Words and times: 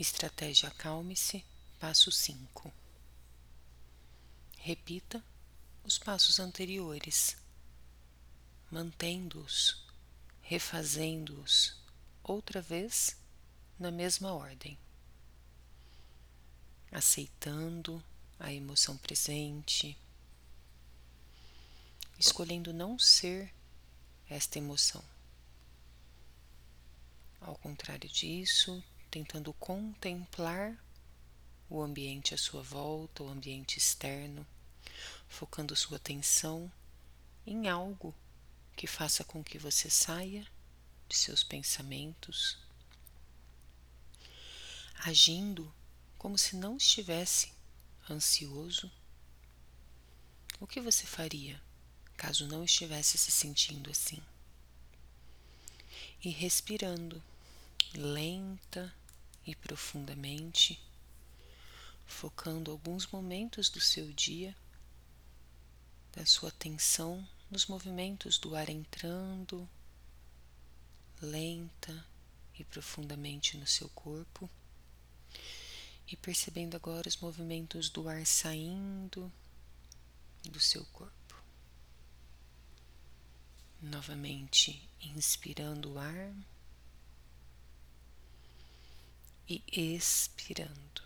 Estratégia 0.00 0.68
Acalme-se, 0.68 1.44
passo 1.80 2.12
5. 2.12 2.72
Repita 4.58 5.20
os 5.82 5.98
passos 5.98 6.38
anteriores, 6.38 7.36
mantendo-os, 8.70 9.84
refazendo-os. 10.40 11.76
Outra 12.22 12.62
vez 12.62 13.16
na 13.76 13.90
mesma 13.90 14.32
ordem, 14.32 14.78
aceitando 16.92 18.00
a 18.38 18.52
emoção 18.52 18.96
presente, 18.98 19.98
escolhendo 22.16 22.72
não 22.72 23.00
ser 23.00 23.52
esta 24.30 24.58
emoção. 24.58 25.02
Ao 27.40 27.56
contrário 27.56 28.08
disso, 28.08 28.80
tentando 29.10 29.52
contemplar 29.54 30.76
o 31.68 31.82
ambiente 31.82 32.34
à 32.34 32.38
sua 32.38 32.62
volta, 32.62 33.22
o 33.22 33.28
ambiente 33.28 33.78
externo, 33.78 34.46
focando 35.28 35.76
sua 35.76 35.96
atenção 35.96 36.70
em 37.46 37.68
algo 37.68 38.14
que 38.76 38.86
faça 38.86 39.24
com 39.24 39.42
que 39.42 39.58
você 39.58 39.90
saia 39.90 40.46
de 41.08 41.16
seus 41.16 41.42
pensamentos, 41.42 42.58
agindo 45.00 45.72
como 46.16 46.36
se 46.36 46.56
não 46.56 46.76
estivesse 46.76 47.52
ansioso. 48.10 48.90
O 50.60 50.66
que 50.66 50.80
você 50.80 51.06
faria 51.06 51.60
caso 52.16 52.46
não 52.46 52.64
estivesse 52.64 53.16
se 53.16 53.30
sentindo 53.30 53.90
assim? 53.90 54.20
E 56.22 56.30
respirando 56.30 57.22
lenta 57.94 58.94
e 59.48 59.54
profundamente, 59.54 60.78
focando 62.04 62.70
alguns 62.70 63.06
momentos 63.06 63.70
do 63.70 63.80
seu 63.80 64.12
dia, 64.12 64.54
da 66.12 66.26
sua 66.26 66.50
atenção 66.50 67.26
nos 67.50 67.64
movimentos 67.64 68.36
do 68.36 68.54
ar 68.54 68.68
entrando 68.68 69.66
lenta 71.22 72.06
e 72.58 72.64
profundamente 72.64 73.56
no 73.56 73.66
seu 73.66 73.88
corpo 73.88 74.50
e 76.06 76.14
percebendo 76.14 76.76
agora 76.76 77.08
os 77.08 77.16
movimentos 77.16 77.88
do 77.88 78.06
ar 78.06 78.26
saindo 78.26 79.32
do 80.44 80.60
seu 80.60 80.84
corpo. 80.92 81.42
Novamente 83.80 84.86
inspirando 85.00 85.94
o 85.94 85.98
ar 85.98 86.34
e 89.48 89.62
expirando. 89.70 91.02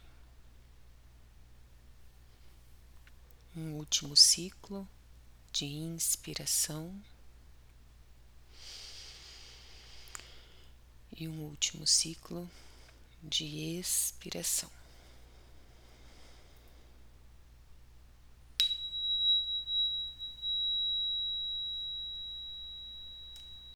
Um 3.57 3.75
último 3.75 4.17
ciclo 4.17 4.89
de 5.53 5.67
inspiração 5.67 7.01
e 11.15 11.29
um 11.29 11.43
último 11.43 11.87
ciclo 11.87 12.51
de 13.23 13.45
expiração. 13.79 14.82